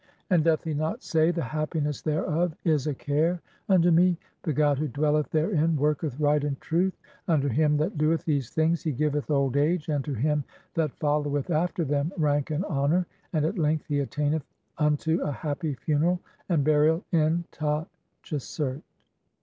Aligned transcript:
And 0.31 0.43
doth 0.43 0.63
he 0.63 0.73
not 0.73 1.03
say, 1.03 1.29
'The 1.29 1.43
happiness 1.43 2.01
thereof 2.01 2.55
"(38) 2.63 2.73
is 2.73 2.87
a 2.87 2.93
care 2.95 3.39
unto 3.69 3.91
me?' 3.91 4.17
The 4.43 4.51
god 4.51 4.79
who 4.79 4.87
dwelleth 4.87 5.29
therein 5.29 5.75
"worketh 5.75 6.19
right 6.19 6.43
and 6.43 6.59
truth; 6.59 6.97
unto 7.27 7.47
him 7.47 7.77
that 7.77 7.99
doeth 7.99 8.25
these 8.25 8.49
things 8.49 8.81
"he 8.81 8.93
giveth 8.93 9.29
old 9.29 9.57
age, 9.57 9.89
and 9.89 10.03
to 10.03 10.15
him 10.15 10.43
that 10.73 10.97
followeth 10.97 11.51
after 11.51 11.85
them 11.85 12.11
rank 12.17 12.49
"and 12.49 12.65
honour, 12.65 13.05
and 13.33 13.45
at 13.45 13.59
length 13.59 13.85
he 13.85 13.99
attaineth 13.99 14.47
unto 14.79 15.19
(3g) 15.19 15.27
a 15.27 15.31
happy 15.31 15.73
"funeral 15.75 16.19
and 16.49 16.63
burial 16.63 17.03
in 17.11 17.43
Ta 17.51 17.85
tchesert." 18.23 18.81